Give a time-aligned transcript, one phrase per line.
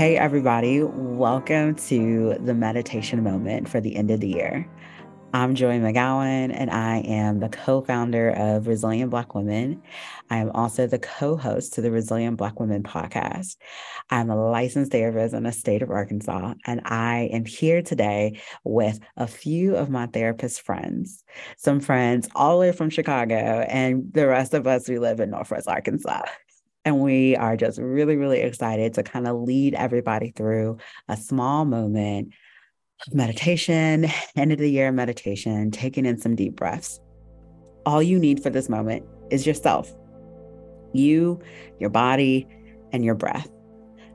[0.00, 4.66] Hey, everybody, welcome to the meditation moment for the end of the year.
[5.34, 9.82] I'm Joi McGowan, and I am the co founder of Resilient Black Women.
[10.30, 13.56] I am also the co host to the Resilient Black Women podcast.
[14.08, 19.00] I'm a licensed therapist in the state of Arkansas, and I am here today with
[19.18, 21.22] a few of my therapist friends,
[21.58, 25.28] some friends all the way from Chicago, and the rest of us, we live in
[25.28, 26.22] Northwest Arkansas.
[26.84, 31.64] And we are just really, really excited to kind of lead everybody through a small
[31.64, 32.32] moment
[33.06, 37.00] of meditation, end of the year meditation, taking in some deep breaths.
[37.86, 39.94] All you need for this moment is yourself,
[40.92, 41.40] you,
[41.78, 42.46] your body,
[42.92, 43.48] and your breath.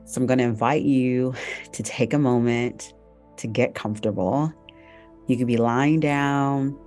[0.04, 1.34] So I'm going to invite you
[1.72, 2.92] to take a moment
[3.38, 4.52] to get comfortable.
[5.28, 6.78] You can be lying down,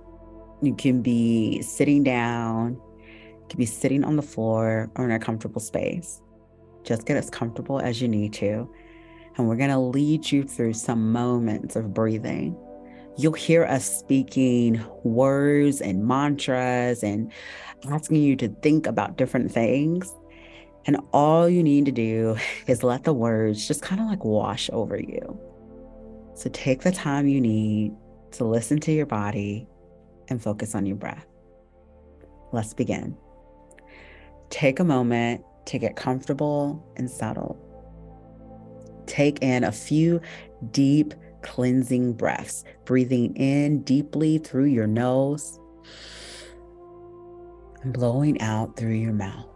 [0.62, 2.80] you can be sitting down,
[3.50, 6.20] to be sitting on the floor or in a comfortable space.
[6.82, 8.72] Just get as comfortable as you need to.
[9.36, 12.56] And we're going to lead you through some moments of breathing.
[13.18, 17.30] You'll hear us speaking words and mantras and
[17.90, 20.14] asking you to think about different things.
[20.86, 24.70] And all you need to do is let the words just kind of like wash
[24.72, 25.38] over you.
[26.34, 27.92] So take the time you need
[28.32, 29.66] to listen to your body
[30.28, 31.26] and focus on your breath.
[32.52, 33.16] Let's begin.
[34.50, 37.58] Take a moment to get comfortable and settle.
[39.06, 40.20] Take in a few
[40.70, 45.58] deep cleansing breaths, breathing in deeply through your nose
[47.82, 49.46] and blowing out through your mouth.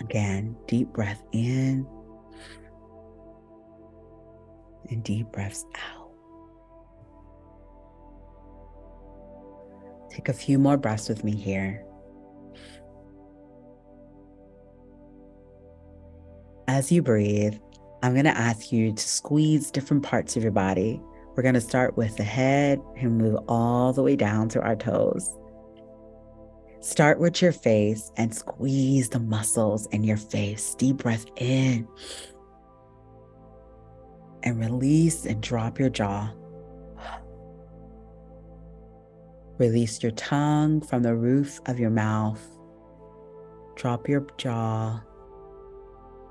[0.00, 1.86] Again, deep breath in
[4.90, 5.97] and deep breaths out.
[10.18, 11.80] Take a few more breaths with me here.
[16.66, 17.54] As you breathe,
[18.02, 21.00] I'm going to ask you to squeeze different parts of your body.
[21.36, 24.74] We're going to start with the head and move all the way down to our
[24.74, 25.38] toes.
[26.80, 30.74] Start with your face and squeeze the muscles in your face.
[30.74, 31.86] Deep breath in
[34.42, 36.32] and release and drop your jaw.
[39.58, 42.40] Release your tongue from the roof of your mouth.
[43.74, 45.00] Drop your jaw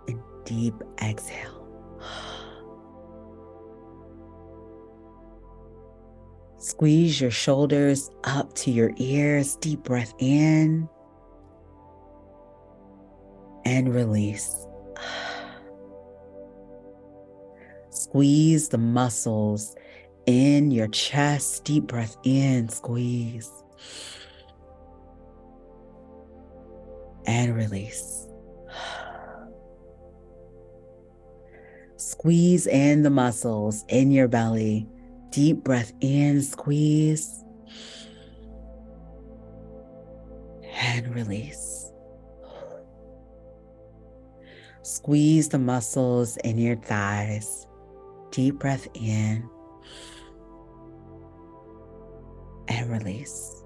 [0.07, 0.73] and deep
[1.03, 1.67] exhale.
[6.57, 9.57] Squeeze your shoulders up to your ears.
[9.57, 10.87] Deep breath in
[13.65, 14.65] and release.
[17.89, 19.75] Squeeze the muscles
[20.27, 21.63] in your chest.
[21.63, 23.49] Deep breath in, squeeze.
[27.25, 28.27] And release.
[31.95, 34.87] Squeeze in the muscles in your belly.
[35.31, 37.43] Deep breath in, squeeze.
[40.79, 41.91] And release.
[44.83, 47.67] Squeeze the muscles in your thighs.
[48.31, 49.49] Deep breath in
[52.67, 53.63] and release.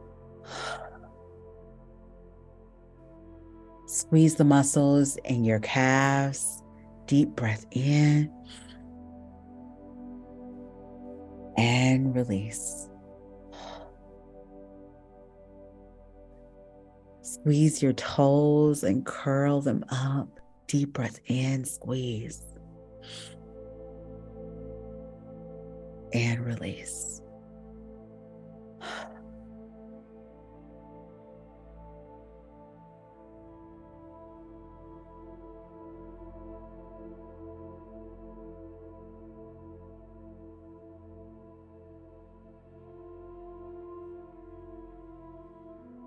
[3.87, 6.63] Squeeze the muscles in your calves.
[7.07, 8.31] Deep breath in
[11.57, 12.89] and release.
[17.21, 20.39] Squeeze your toes and curl them up.
[20.67, 22.41] Deep breath in, squeeze.
[26.13, 27.20] And release.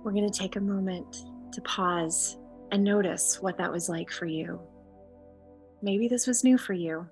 [0.05, 2.37] We're going to take a moment to pause
[2.71, 4.61] and notice what that was like for you.
[5.81, 7.09] Maybe this was new for you.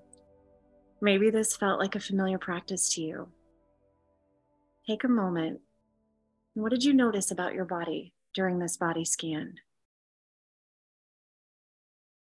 [1.01, 3.29] Maybe this felt like a familiar practice to you.
[4.87, 5.61] Take a moment.
[6.53, 9.55] What did you notice about your body during this body scan?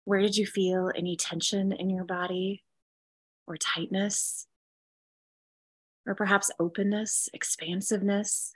[0.03, 2.65] Where did you feel any tension in your body
[3.47, 4.47] or tightness?
[6.05, 8.51] Or perhaps openness, expansiveness?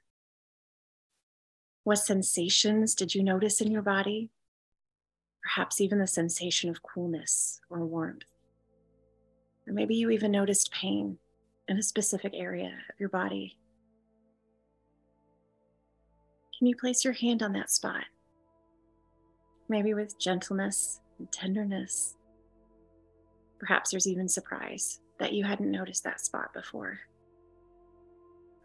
[1.83, 4.29] What sensations did you notice in your body?
[5.41, 8.25] Perhaps even the sensation of coolness or warmth.
[9.67, 11.17] Or maybe you even noticed pain
[11.67, 13.57] in a specific area of your body.
[16.57, 18.03] Can you place your hand on that spot?
[19.67, 22.15] Maybe with gentleness and tenderness.
[23.59, 26.99] Perhaps there's even surprise that you hadn't noticed that spot before.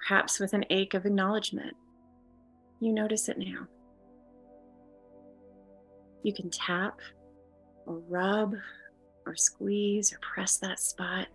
[0.07, 1.77] Perhaps with an ache of acknowledgement,
[2.81, 3.67] you notice it now.
[6.23, 6.99] You can tap
[7.87, 8.55] or rub
[9.25, 11.29] or squeeze or press that spot.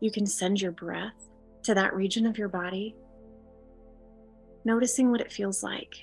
[0.00, 1.28] You can send your breath
[1.62, 2.96] to that region of your body,
[4.64, 5.94] noticing what it feels like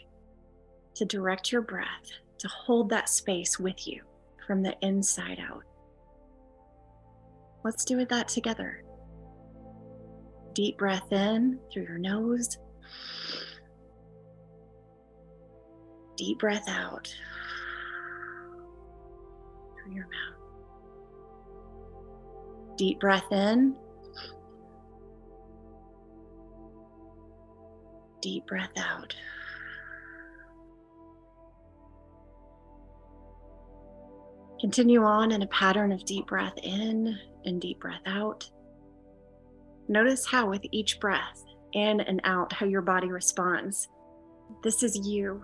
[0.95, 4.01] to direct your breath to hold that space with you
[4.47, 5.63] from the inside out.
[7.63, 8.83] Let's do it that together.
[10.59, 12.57] Deep breath in through your nose.
[16.17, 17.07] Deep breath out
[19.73, 20.41] through your mouth.
[22.75, 23.73] Deep breath in.
[28.21, 29.15] Deep breath out.
[34.59, 38.50] Continue on in a pattern of deep breath in and deep breath out.
[39.89, 41.44] Notice how, with each breath
[41.74, 43.89] in and out, how your body responds.
[44.63, 45.44] This is you,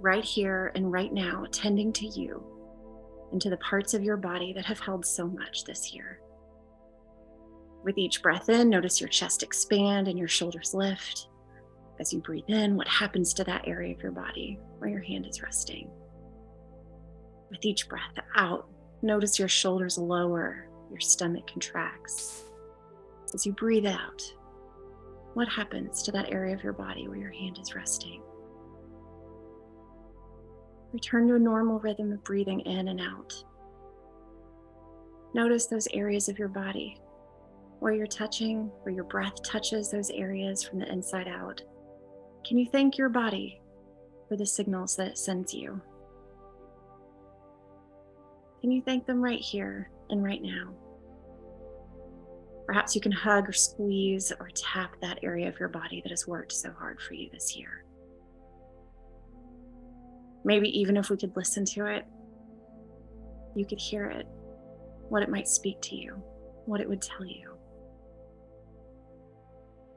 [0.00, 2.44] right here and right now, tending to you
[3.32, 6.20] and to the parts of your body that have held so much this year.
[7.82, 11.28] With each breath in, notice your chest expand and your shoulders lift.
[11.98, 15.26] As you breathe in, what happens to that area of your body where your hand
[15.26, 15.90] is resting?
[17.50, 18.68] With each breath out,
[19.00, 22.44] notice your shoulders lower, your stomach contracts.
[23.34, 24.22] As you breathe out,
[25.34, 28.22] what happens to that area of your body where your hand is resting?
[30.92, 33.34] Return to a normal rhythm of breathing in and out.
[35.34, 36.96] Notice those areas of your body
[37.80, 41.60] where you're touching, where your breath touches those areas from the inside out.
[42.46, 43.60] Can you thank your body
[44.28, 45.82] for the signals that it sends you?
[48.60, 50.72] Can you thank them right here and right now?
[52.66, 56.26] Perhaps you can hug or squeeze or tap that area of your body that has
[56.26, 57.84] worked so hard for you this year.
[60.44, 62.04] Maybe even if we could listen to it,
[63.54, 64.26] you could hear it,
[65.08, 66.22] what it might speak to you,
[66.66, 67.56] what it would tell you.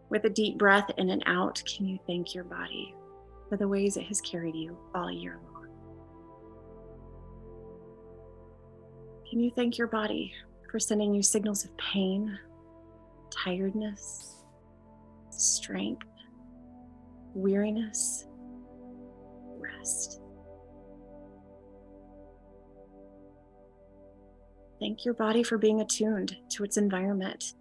[0.10, 2.94] With a deep breath in and out, can you thank your body
[3.50, 5.68] for the ways it has carried you all year long?
[9.30, 10.34] Can you thank your body
[10.72, 12.38] for sending you signals of pain,
[13.32, 14.44] tiredness,
[15.30, 16.08] strength,
[17.34, 18.28] weariness,
[19.58, 20.22] rest?
[24.80, 27.54] Thank your body for being attuned to its environment,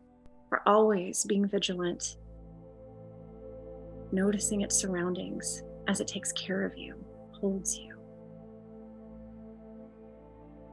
[0.49, 2.19] for always being vigilant,
[4.13, 6.95] noticing its surroundings as it takes care of you,
[7.41, 7.97] holds you.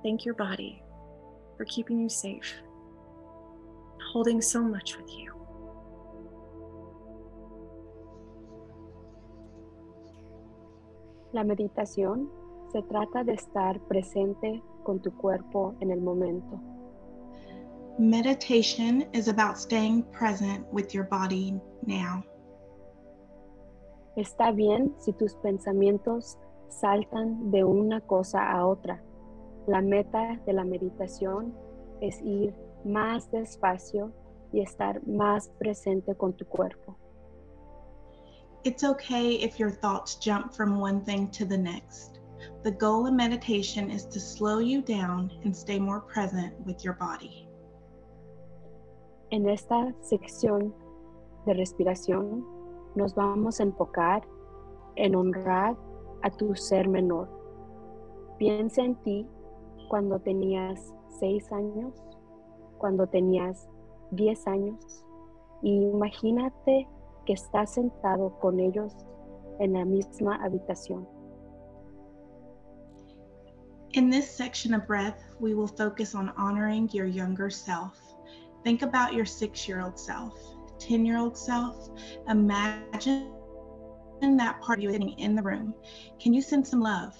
[0.03, 0.83] Thank your body
[1.55, 2.53] for keeping you safe,
[4.13, 5.33] holding so much with you.
[11.33, 12.29] La meditación
[12.71, 16.59] se trata de estar presente con tu cuerpo en el momento.
[17.97, 22.23] Meditation is about staying present with your body now.
[24.15, 26.37] Está bien si tus pensamientos
[26.69, 29.01] saltan de una cosa a otra
[29.65, 31.53] La meta de la meditación
[32.01, 32.53] es ir
[32.85, 34.11] más despacio
[34.51, 36.95] y estar más presente con tu cuerpo.
[38.63, 42.21] It's okay if your thoughts jump from one thing to the next.
[42.63, 46.93] The goal of meditation is to slow you down and stay more present with your
[46.93, 47.47] body.
[49.31, 50.73] En esta sección
[51.45, 52.45] de respiración
[52.95, 54.21] nos vamos a enfocar
[54.95, 55.75] en honrar
[56.21, 57.27] a tu ser menor.
[58.37, 59.27] Piensa en ti
[59.89, 61.93] cuando tenías seis años,
[62.83, 63.69] cuando tenías
[64.11, 65.05] diez años,
[65.61, 66.85] y imagínate
[67.25, 68.93] que estás sentado con ellos
[69.61, 71.07] en la misma habitación.
[73.93, 77.97] In this section of breath, we will focus on honoring your younger self.
[78.65, 80.33] Think about your six year old self,
[80.79, 81.89] 10 year old self.
[82.27, 83.31] Imagine
[84.19, 85.73] that part of you sitting in the room.
[86.21, 87.15] Can you send some love,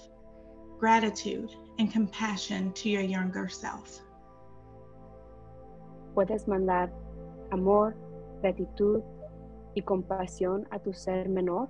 [0.77, 4.01] gratitude, and compassion to your younger self.
[6.13, 6.91] Puedes mandar
[7.51, 7.95] amor,
[8.41, 9.01] gratitud
[9.73, 11.69] y compasión a tu ser menor.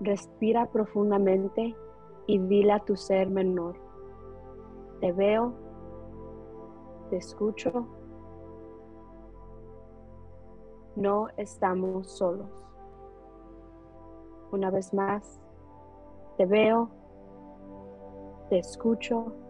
[0.00, 1.74] Respira profundamente
[2.26, 3.76] y dile a tu ser menor,
[5.00, 5.52] te veo,
[7.10, 7.86] te escucho,
[10.96, 12.50] no estamos solos.
[14.52, 15.40] Una vez más,
[16.36, 16.88] Te veo,
[18.48, 19.43] te escucho.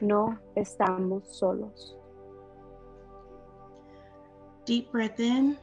[0.00, 1.96] No estamos solos.
[4.64, 5.56] Deep breath in.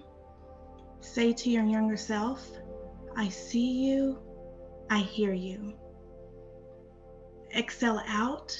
[1.01, 2.49] Say to your younger self,
[3.15, 4.17] I see you,
[4.89, 5.73] I hear you.
[7.55, 8.57] Exhale out.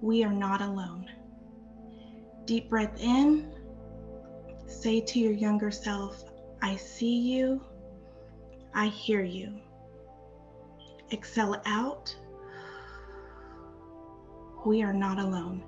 [0.00, 1.06] We are not alone.
[2.46, 3.52] Deep breath in.
[4.66, 6.24] Say to your younger self,
[6.62, 7.60] I see you,
[8.74, 9.60] I hear you.
[11.12, 12.16] Exhale out.
[14.64, 15.64] We are not alone.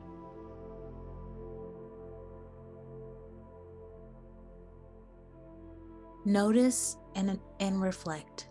[6.25, 8.49] Notice and, and reflect.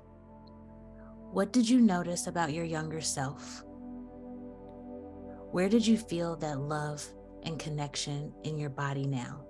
[1.31, 3.63] What did you notice about your younger self?
[5.51, 7.05] Where did you feel that love
[7.43, 9.45] and connection in your body now?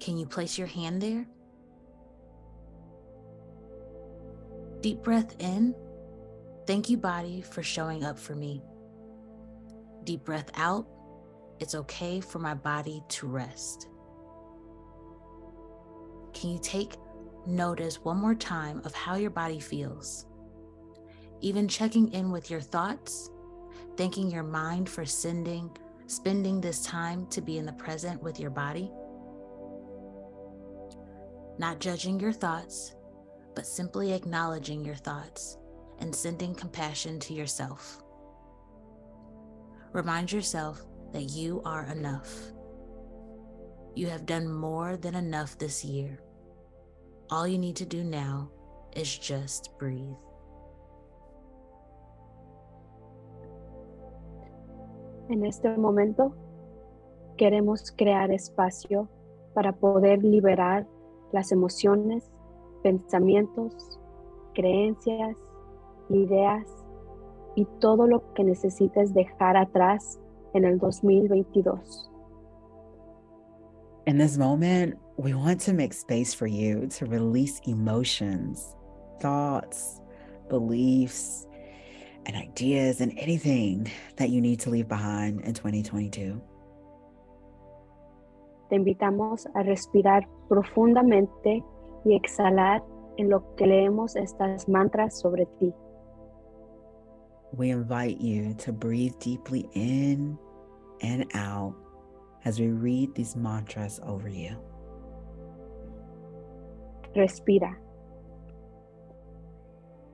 [0.00, 1.26] Can you place your hand there?
[4.80, 5.74] Deep breath in.
[6.66, 8.62] Thank you, body, for showing up for me.
[10.08, 10.86] Deep breath out.
[11.60, 13.90] It's okay for my body to rest.
[16.32, 16.96] Can you take
[17.46, 20.24] notice one more time of how your body feels?
[21.42, 23.28] Even checking in with your thoughts,
[23.98, 28.48] thanking your mind for sending, spending this time to be in the present with your
[28.48, 28.90] body.
[31.58, 32.94] Not judging your thoughts,
[33.54, 35.58] but simply acknowledging your thoughts
[35.98, 38.02] and sending compassion to yourself.
[39.98, 42.30] Remind yourself that you are enough.
[43.96, 46.20] You have done more than enough this year.
[47.32, 48.48] All you need to do now
[48.94, 50.14] is just breathe.
[55.30, 56.32] En este momento
[57.36, 59.08] queremos crear espacio
[59.52, 60.86] para poder liberar
[61.32, 62.30] las emociones,
[62.84, 63.98] pensamientos,
[64.54, 65.34] creencias,
[66.08, 66.84] ideas
[67.58, 70.20] y todo lo que necesites dejar atrás
[70.54, 72.08] en el 2022.
[74.06, 78.76] In this moment, we want to make space for you to release emotions,
[79.20, 80.00] thoughts,
[80.48, 81.48] beliefs,
[82.26, 86.40] and ideas, and anything that you need to leave behind in 2022.
[88.70, 91.64] Te invitamos a respirar profundamente
[92.04, 92.84] y exhalar
[93.16, 95.74] en lo que leemos estas mantras sobre ti.
[97.52, 100.38] We invite you to breathe deeply in
[101.00, 101.74] and out
[102.44, 104.56] as we read these mantras over you.
[107.14, 107.78] Respira.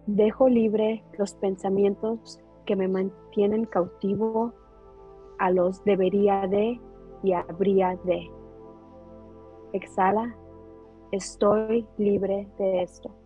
[0.07, 4.53] Dejo libre los pensamientos que me mantienen cautivo
[5.38, 6.81] a los debería de
[7.23, 8.31] y habría de.
[9.73, 10.37] Exhala.
[11.11, 13.24] Estoy libre de esto.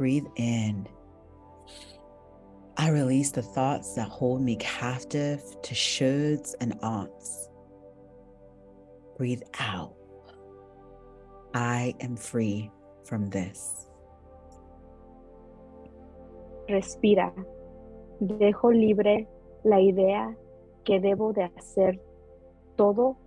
[0.00, 0.88] Breathe in.
[2.78, 7.50] I release the thoughts that hold me captive to shoulds and oughts.
[9.18, 9.92] Breathe out.
[11.52, 12.70] I am free
[13.04, 13.90] from this.
[16.70, 17.34] Respira.
[18.22, 19.28] Dejo libre
[19.64, 20.34] la idea
[20.86, 22.00] que debo de hacer
[22.74, 23.18] todo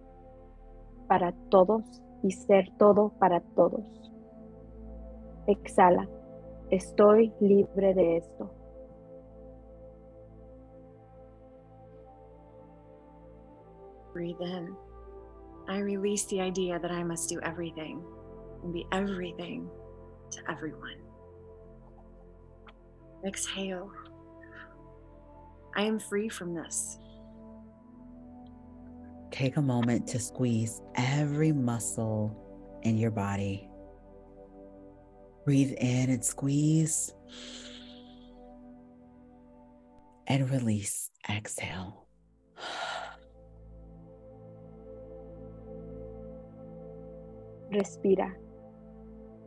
[1.08, 1.84] para todos
[2.24, 3.86] y ser todo para todos.
[5.46, 6.08] Exhala.
[6.74, 8.50] Estoy libre de esto.
[14.12, 14.76] Breathe in.
[15.70, 18.04] I release the idea that I must do everything
[18.64, 19.70] and be everything
[20.32, 20.98] to everyone.
[23.24, 23.92] Exhale.
[25.76, 26.98] I am free from this.
[29.30, 32.36] Take a moment to squeeze every muscle
[32.82, 33.70] in your body.
[35.46, 37.14] Breathe in and squeeze.
[40.28, 41.12] And release.
[41.30, 42.08] Exhale.
[47.70, 48.38] Respira.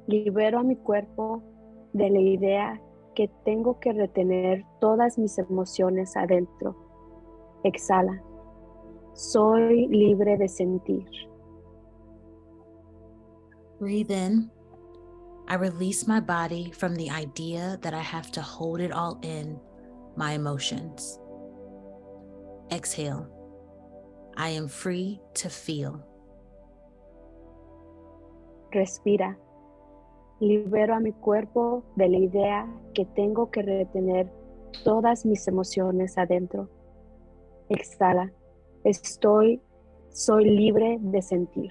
[0.07, 1.43] Libero a mi cuerpo
[1.93, 2.81] de la idea
[3.15, 6.77] que tengo que retener todas mis emociones adentro.
[7.65, 8.23] Exhala.
[9.15, 11.07] Soy libre de sentir.
[13.81, 14.56] Breathe in.
[15.49, 19.61] I release my body from the idea that I have to hold it all in,
[20.17, 21.19] my emotions.
[22.73, 23.29] Exhale.
[24.37, 26.05] I am free to feel.
[28.75, 29.37] Respira.
[30.41, 34.29] Libero a mi cuerpo de la idea que tengo que retener
[34.85, 36.69] todas mis emociones adentro.
[37.71, 38.31] Exhala.
[38.85, 39.61] Estoy
[40.17, 41.71] Soy libre de sentir.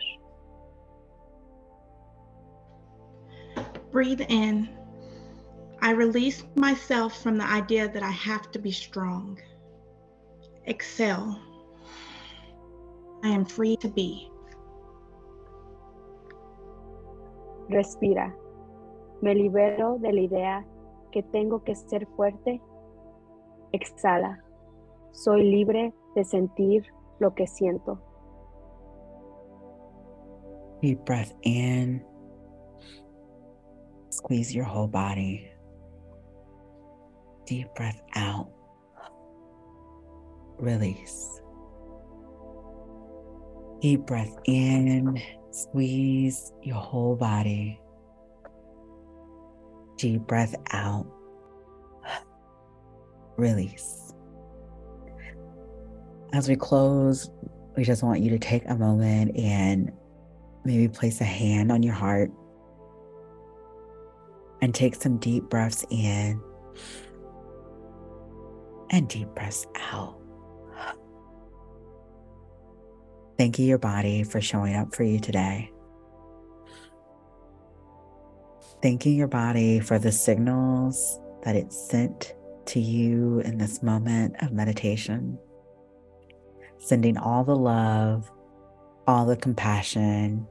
[3.96, 4.68] Breathe in.
[5.82, 9.40] I release myself from the idea that I have to be strong.
[10.68, 11.40] Exhale.
[13.24, 14.30] I am free to be.
[17.72, 18.34] Respira.
[19.22, 20.66] Me libero de la idea
[21.14, 22.60] que tengo que ser fuerte.
[23.72, 24.44] Exhala.
[25.14, 26.84] Soy libre de sentir
[27.22, 27.98] lo que siento.
[30.82, 32.04] Deep breath in.
[34.16, 35.52] Squeeze your whole body.
[37.46, 38.50] Deep breath out.
[40.58, 41.42] Release.
[43.82, 45.22] Deep breath in.
[45.52, 47.78] Squeeze your whole body.
[49.98, 51.06] Deep breath out.
[53.36, 54.14] Release.
[56.32, 57.30] As we close,
[57.76, 59.92] we just want you to take a moment and
[60.64, 62.32] maybe place a hand on your heart
[64.62, 66.42] and take some deep breaths in
[68.90, 70.20] and deep breaths out.
[73.38, 75.72] Thank you, your body, for showing up for you today.
[78.82, 82.36] Thanking your body for the signals that it sent
[82.68, 85.38] to you in this moment of meditation.
[86.78, 88.32] Sending all the love,
[89.08, 90.48] all the compassion,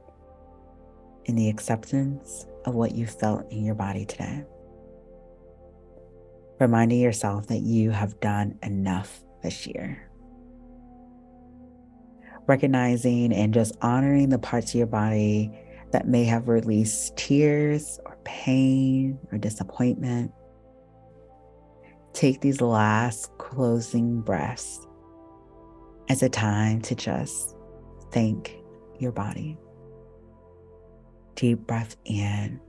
[1.27, 4.43] and the acceptance of what you felt in your body today.
[6.59, 10.09] Reminding yourself that you have done enough this year.
[12.47, 15.51] Recognizing and just honoring the parts of your body
[15.91, 20.31] that may have released tears or pain or disappointment.
[22.13, 24.85] Take these last closing breaths
[26.09, 27.55] as a time to just
[28.11, 28.55] thank
[28.99, 29.57] your body.
[31.35, 32.61] Deep breath in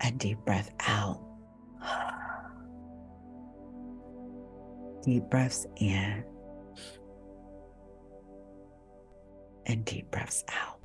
[0.00, 1.22] and deep breath out.
[5.02, 6.24] Deep breaths in
[9.66, 10.80] and deep breaths out.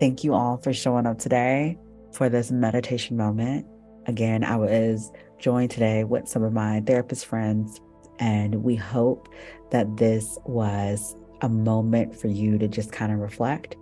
[0.00, 1.78] Thank you all for showing up today
[2.12, 3.66] for this meditation moment.
[4.06, 7.80] Again, I was joined today with some of my therapist friends,
[8.18, 9.28] and we hope
[9.70, 13.76] that this was a moment for you to just kind of reflect.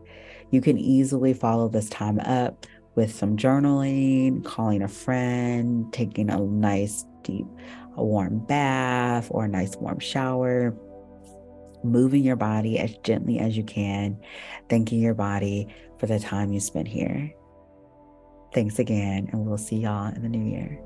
[0.51, 6.39] You can easily follow this time up with some journaling, calling a friend, taking a
[6.39, 7.47] nice, deep,
[7.97, 10.75] a warm bath or a nice warm shower,
[11.85, 14.19] moving your body as gently as you can,
[14.69, 17.33] thanking your body for the time you spent here.
[18.53, 20.83] Thanks again, and we'll see y'all in the new year.